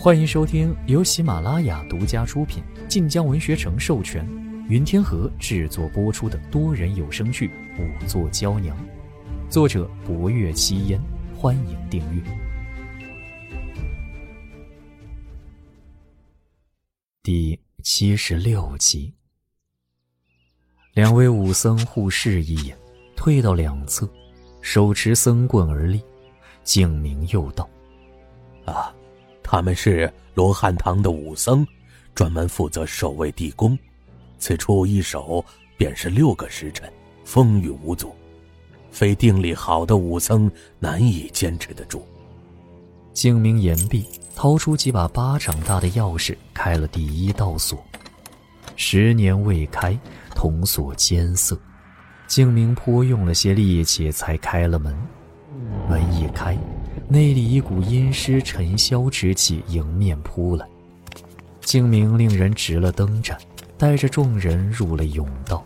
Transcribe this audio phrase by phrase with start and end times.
[0.00, 4.24] 欢迎收听由喜马拉雅独家出品、晋江文学城授权、
[4.68, 7.48] 云天河制作播出的多人有声剧
[7.80, 8.76] 《五座娇娘》，
[9.50, 11.00] 作者：博月七烟。
[11.36, 12.22] 欢迎订阅
[17.20, 19.12] 第七十六集。
[20.94, 22.78] 两位武僧互视一眼，
[23.16, 24.08] 退到两侧，
[24.62, 26.00] 手持僧棍而立。
[26.62, 27.68] 静明又道
[28.64, 28.94] ：“啊。”
[29.50, 31.66] 他们是罗汉堂的武僧，
[32.14, 33.76] 专门负责守卫地宫。
[34.38, 35.42] 此处一守
[35.78, 36.86] 便是六个时辰，
[37.24, 38.14] 风雨无阻，
[38.90, 42.06] 非定力好的武僧难以坚持得住。
[43.14, 44.06] 静明言毕，
[44.36, 47.82] 掏出几把巴掌大的钥匙，开了第一道锁。
[48.76, 49.98] 十年未开，
[50.34, 51.58] 铜锁艰涩，
[52.26, 54.94] 静明颇用了些力气才开了门。
[55.88, 56.54] 门一开。
[57.06, 60.66] 内里一股阴湿尘嚣之气迎面扑来，
[61.60, 63.38] 静明令人执了灯盏，
[63.76, 65.64] 带着众人入了甬道。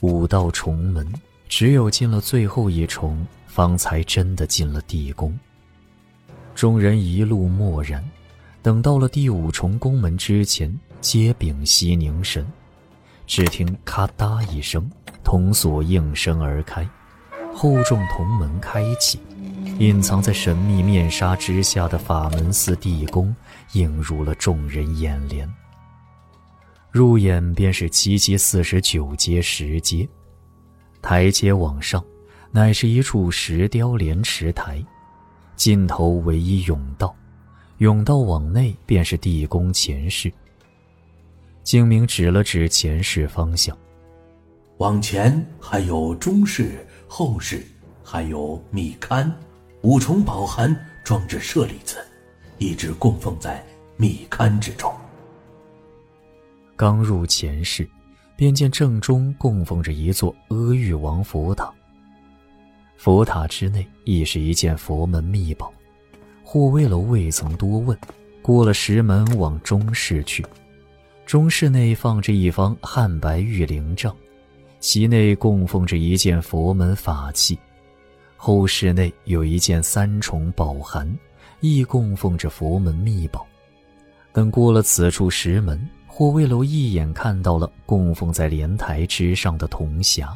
[0.00, 1.06] 五道重门，
[1.48, 5.36] 只有进了最后一重，方才真的进了地宫。
[6.54, 8.04] 众人一路默然，
[8.62, 12.46] 等到了第五重宫门之前，皆屏息凝神。
[13.26, 14.88] 只听咔嗒一声，
[15.24, 16.88] 铜锁应声而开，
[17.52, 19.18] 厚重铜门开启。
[19.78, 23.34] 隐藏在神秘面纱之下的法门寺地宫
[23.72, 25.46] 映入了众人眼帘。
[26.90, 30.08] 入眼便是七七四十九阶石阶，
[31.02, 32.02] 台阶往上，
[32.50, 34.82] 乃是一处石雕莲池台，
[35.56, 37.14] 尽头唯一甬道，
[37.78, 40.32] 甬道往内便是地宫前室。
[41.62, 43.76] 精明指了指前室方向，
[44.78, 47.62] 往前还有中室、后室，
[48.02, 49.30] 还有密龛。
[49.86, 52.04] 五重宝函装着舍利子，
[52.58, 53.64] 一直供奉在
[53.96, 54.92] 密龛之中。
[56.74, 57.88] 刚入前室，
[58.34, 61.72] 便见正中供奉着一座阿育王佛塔。
[62.96, 65.72] 佛塔之内亦是一件佛门秘宝。
[66.42, 67.96] 护卫楼未曾多问，
[68.42, 70.44] 过了石门往中室去。
[71.26, 74.12] 中室内放着一方汉白玉灵杖，
[74.80, 77.56] 其内供奉着一件佛门法器。
[78.36, 81.10] 后室内有一件三重宝函，
[81.60, 83.46] 亦供奉着佛门秘宝。
[84.32, 90.28] 等过了此处石门，霍卫楼一眼看到了供奉在莲台之上的铜匣。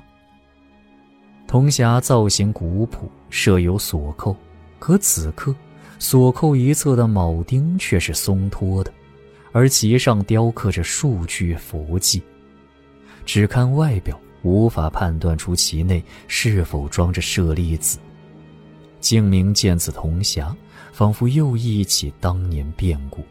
[1.47, 4.35] 铜匣造型古朴，设有锁扣，
[4.79, 5.55] 可此刻
[5.99, 8.93] 锁扣一侧的铆钉却是松脱的，
[9.53, 12.23] 而其上雕刻着数句佛迹。
[13.27, 14.19] 只看外表。
[14.43, 17.99] 无法判断出其内是否装着舍利子。
[19.01, 20.55] 静明见此铜匣，
[20.93, 23.25] 仿佛又忆起当年变故。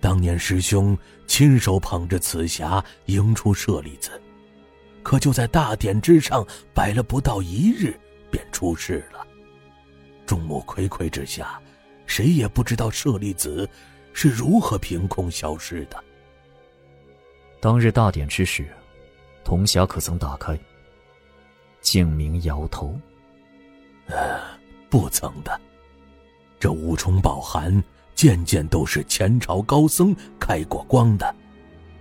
[0.00, 0.96] 当年师兄
[1.26, 4.10] 亲手捧着此匣迎出舍利子，
[5.02, 7.94] 可就在大典之上摆了不到一日，
[8.30, 9.26] 便出事了。
[10.26, 11.60] 众目睽睽之下，
[12.06, 13.68] 谁也不知道舍利子
[14.12, 16.02] 是如何凭空消失的。
[17.60, 18.66] 当日大典之时。
[19.44, 20.58] 铜匣可曾打开？
[21.80, 22.96] 静明摇头
[24.06, 24.40] ：“呃，
[24.88, 25.60] 不曾的。
[26.60, 27.82] 这五重宝函
[28.14, 31.34] 件件都是前朝高僧开过光的，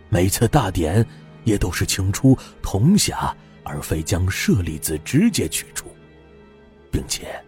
[0.08, 1.04] 每次大典
[1.44, 5.88] 也都是请出铜匣，而非将舍利子直接取出，
[6.92, 7.44] 并且，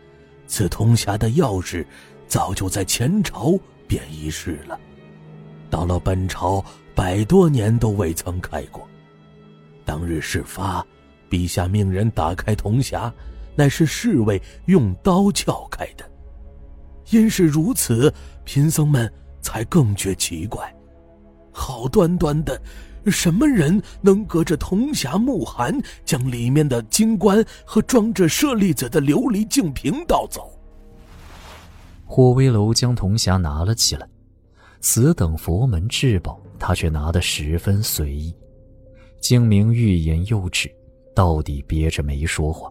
[0.48, 1.86] 此铜匣的钥匙
[2.28, 3.54] 早就在前朝
[3.88, 4.80] 便遗失了，
[5.70, 6.66] 到了本朝
[6.96, 8.88] 百多年都未曾开过。”
[9.86, 10.86] 当日事发，
[11.30, 13.12] 陛下命人打开铜匣，
[13.56, 16.10] 乃是侍卫用刀撬开的。
[17.10, 18.12] 因是如此，
[18.46, 19.12] 贫僧们
[19.42, 20.74] 才更觉奇怪。
[21.52, 22.60] 好端端的，
[23.08, 30.58] 什么人能隔着铜匣木函，将里面的金冠和装着舍利子的琉璃净瓶盗走？
[32.06, 34.08] 霍威楼将铜匣拿了起来，
[34.80, 38.34] 此等佛门至宝，他却拿得十分随意。
[39.24, 40.70] 精明欲言又止，
[41.16, 42.70] 到底憋着没说话。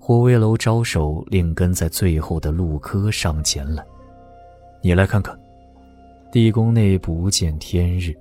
[0.00, 3.86] 火威楼招手，令跟在最后的陆柯上前来
[4.82, 5.38] ：“你来看看。”
[6.32, 8.12] 地宫内不见天日，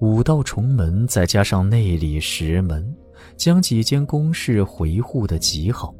[0.00, 2.92] 五道重门再加上内里石门，
[3.36, 5.94] 将几间宫室回护的极好。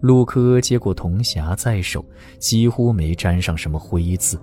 [0.00, 2.04] 陆柯接过铜匣在手，
[2.40, 4.36] 几乎没沾上什么灰渍。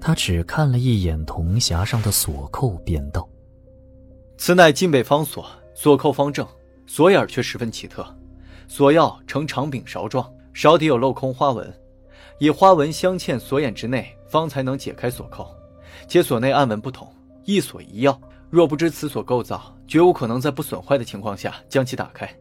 [0.00, 3.28] 他只看了一眼铜匣上的锁扣，便道。
[4.38, 5.44] 此乃金北方锁，
[5.74, 6.46] 锁扣方正，
[6.86, 8.06] 锁眼却十分奇特。
[8.68, 11.74] 锁钥呈长柄勺状，勺底有镂空花纹，
[12.38, 15.52] 以花纹镶嵌锁眼之内，方才能解开锁扣。
[16.06, 17.12] 且锁内暗纹不同，
[17.44, 18.16] 一锁一钥。
[18.48, 22.32] 若不知此锁构造，绝无可能在不损坏的情况下将其打开。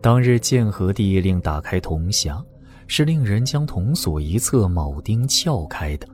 [0.00, 2.40] 当日建和帝令打开铜匣，
[2.86, 6.06] 是令人将铜锁一侧铆钉撬开的。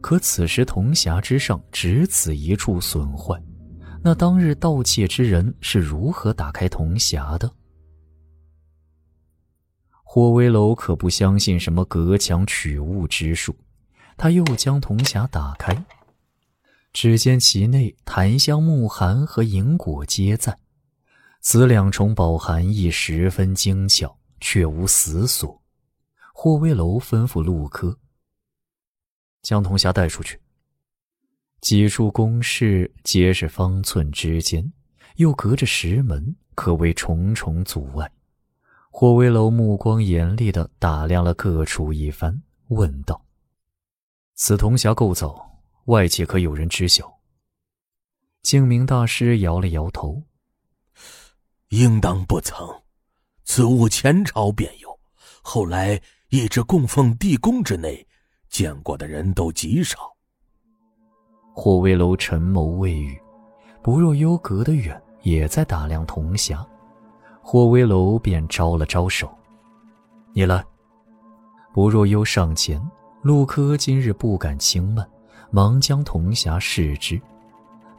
[0.00, 3.34] 可此时铜匣之上只此一处损坏，
[4.02, 7.52] 那当日盗窃之人是如何打开铜匣的？
[10.02, 13.54] 霍威楼可不相信什么隔墙取物之术，
[14.16, 15.84] 他又将铜匣打开。
[16.94, 20.58] 只见其内檀香木函和银果皆在，
[21.40, 25.62] 此两重宝函亦十分精巧，却无死锁。
[26.32, 27.98] 霍威楼吩咐陆科
[29.42, 30.40] 将铜匣带出去。
[31.60, 34.72] 几处宫室皆是方寸之间，
[35.16, 38.10] 又隔着石门，可谓重重阻碍。
[38.90, 43.20] 霍威楼目光严厉地打量了各处一番，问道
[44.34, 45.44] ：“此铜匣构造？”
[45.86, 47.18] 外界可有人知晓？
[48.42, 50.22] 净明大师摇了摇头，
[51.70, 52.68] 应当不曾。
[53.44, 55.00] 此物前朝便有，
[55.42, 58.06] 后来一直供奉地宫之内，
[58.50, 60.17] 见过的人都极少。
[61.60, 63.20] 霍威楼沉眸未语，
[63.82, 66.64] 不若幽隔得远，也在打量铜匣。
[67.42, 69.28] 霍威楼便招了招手
[70.32, 70.64] ：“你来。”
[71.74, 72.80] 不若幽上前，
[73.22, 75.04] 陆柯今日不敢轻慢。
[75.50, 77.20] 忙将铜匣试之，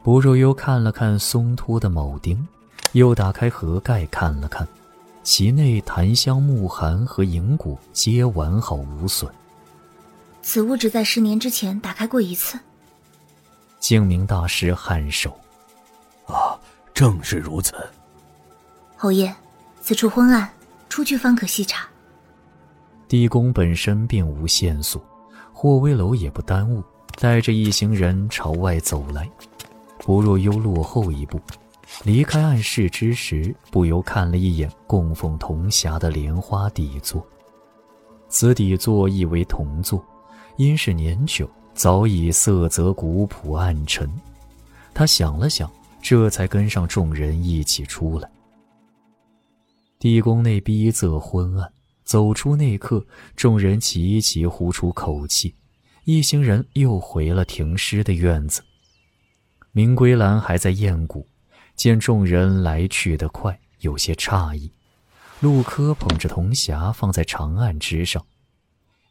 [0.02, 2.48] 不若幽看了看松脱的铆钉，
[2.92, 4.66] 又打开盒盖看了看，
[5.22, 9.30] 其内檀香木函和银果皆完好无损。
[10.40, 12.58] 此物只在十年之前打开过一次。
[13.90, 15.36] 净明大师颔首
[16.24, 16.56] ：“啊，
[16.94, 17.74] 正是如此。”
[18.96, 19.34] 侯爷，
[19.80, 20.48] 此处昏暗，
[20.88, 21.88] 出去方可细查。
[23.08, 25.04] 地宫本身并无线索，
[25.52, 26.80] 霍威楼也不耽误。
[27.20, 29.28] 带着一行人朝外走来，
[29.98, 31.40] 不若幽落后一步，
[32.04, 37.26] 离开暗室之时，不由看了一眼供奉铜匣的莲花底座。
[38.28, 40.00] 此底座亦为铜座，
[40.58, 44.10] 因是年久，早已色泽古朴暗沉。
[44.92, 45.70] 他想了想，
[46.02, 48.30] 这才跟上众人一起出来。
[49.98, 51.72] 地宫内逼仄昏暗，
[52.04, 53.06] 走出那刻，
[53.36, 55.54] 众人齐齐呼出口气。
[56.04, 58.62] 一行人又回了停尸的院子。
[59.72, 61.26] 明归兰还在验骨，
[61.76, 64.72] 见众人来去的快，有些诧异。
[65.40, 68.24] 陆柯捧着铜匣放在长案之上，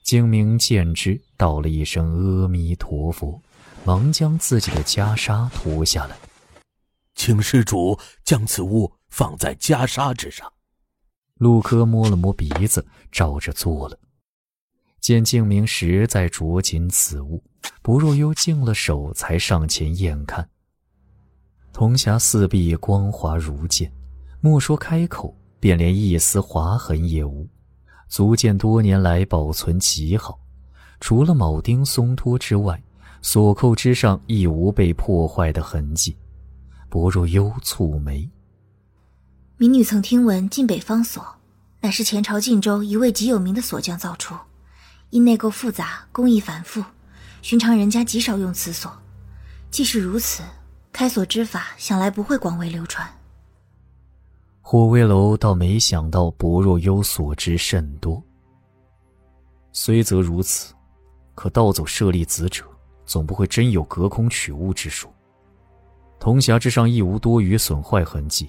[0.10, 3.40] 精明见之，道了一声阿弥陀佛，
[3.86, 6.18] 忙将自己的袈裟脱下来，
[7.14, 10.52] 请施主将此物放在袈裟之上。
[11.36, 14.00] 陆柯摸了摸鼻子，照着做了。
[15.00, 17.44] 见静明实在着紧此物，
[17.84, 20.50] 不若幽静了手，才上前验看。
[21.72, 23.94] 铜匣四壁光滑如剑，
[24.42, 27.48] 莫说开口，便连一丝划痕也无，
[28.10, 30.38] 足见多年来保存极好。
[31.00, 32.84] 除了铆钉松脱之外，
[33.22, 36.18] 锁扣之上亦无被破坏的痕迹。
[36.90, 38.30] 不若幽蹙眉
[39.56, 41.24] ：“民女曾听闻晋北方锁，
[41.82, 44.36] 乃是前朝晋州一位极有名的锁匠造出。”
[45.12, 46.84] 因内构复杂，工艺繁复，
[47.42, 48.92] 寻常人家极少用此锁。
[49.72, 50.44] 既是如此，
[50.92, 53.08] 开锁之法想来不会广为流传。
[54.72, 58.22] 霍威楼倒没想到薄若幽所知甚多。
[59.72, 60.76] 虽则如此，
[61.34, 62.64] 可盗走舍利子者，
[63.04, 65.10] 总不会真有隔空取物之术。
[66.20, 68.48] 铜匣之上亦无多余损坏痕迹，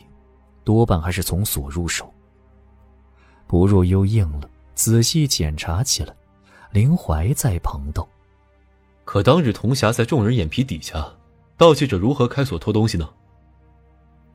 [0.62, 2.12] 多半还是从锁入手。
[3.46, 6.14] 薄若幽应了，仔细检查起来。
[6.70, 8.06] 林怀在旁道
[9.06, 11.10] ：“可当日铜匣在众人眼皮底下，
[11.56, 13.08] 盗窃者如何开锁偷东西呢？”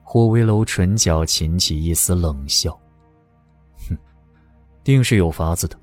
[0.07, 2.79] 霍威楼唇角噙起一丝冷笑
[3.89, 3.97] ：“哼，
[4.83, 5.75] 定是有法子的。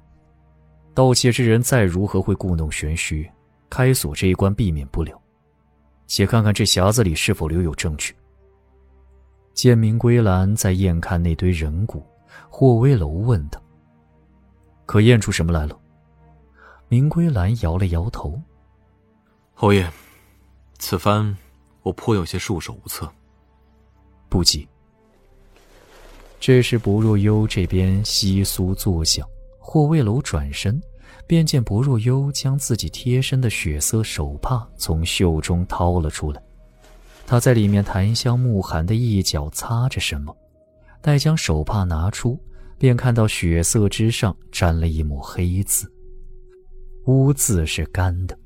[0.94, 3.28] 盗窃之人再如何会故弄玄虚，
[3.68, 5.20] 开锁这一关避免不了。
[6.06, 8.14] 且看看这匣子里是否留有证据。”
[9.52, 12.06] 见明归兰在验看那堆人骨，
[12.48, 13.60] 霍威楼问他
[14.86, 15.76] ：“可验出什么来了？”
[16.88, 18.40] 明归兰摇了摇头
[19.52, 19.90] ：“侯爷，
[20.78, 21.36] 此番
[21.82, 23.12] 我颇有些束手无策。
[24.32, 24.66] 不急。”
[26.40, 30.82] 这时，薄若幽这边窸窣作响，霍卫楼转身，
[31.26, 36.42] 便见薄若幽将自己贴身的血色手帕从袖中掏了出来。
[37.26, 40.36] 他在里面檀香木函的一角擦着什么，
[41.00, 42.36] 待将手帕拿出，
[42.76, 45.90] 便看到血色之上沾了一抹黑字，
[47.06, 48.36] 污渍是干的，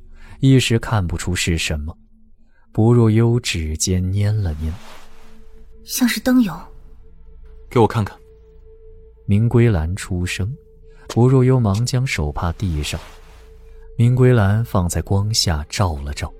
[0.41, 1.97] 一时看不出是什么。
[2.73, 4.71] 不若幽指尖拈了拈，
[5.87, 6.53] 像是灯油。
[7.71, 8.19] 给我看看。
[9.25, 10.55] 明归兰出声，
[11.09, 13.01] 不若幽忙将手帕递上。
[13.97, 16.33] 明归兰放在光下照了照，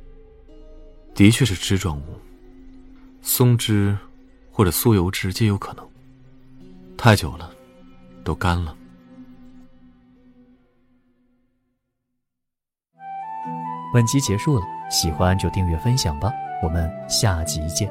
[1.15, 2.03] 的确是枝状物，
[3.23, 3.97] 松枝
[4.53, 5.89] 或者酥油脂皆有可能。
[6.97, 7.51] 太久了，
[8.23, 8.77] 都干了。
[13.93, 16.31] 本集结束了，喜欢就订阅分享吧，
[16.63, 17.91] 我们下集见。